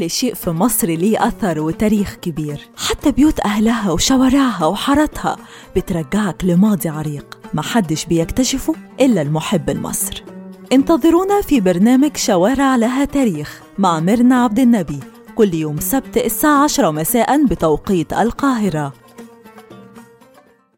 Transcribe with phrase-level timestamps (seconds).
[0.00, 2.68] كل شيء في مصر ليه أثر وتاريخ كبير.
[2.76, 5.36] حتى بيوت أهلها وشوارعها وحارتها
[5.76, 7.38] بترجعك لماضي عريق.
[7.54, 10.22] محدش بيكتشفه إلا المحب لمصر
[10.72, 15.00] انتظرونا في برنامج شوارع لها تاريخ مع ميرنا عبد النبي
[15.34, 18.92] كل يوم سبت الساعة 10 مساء بتوقيت القاهرة.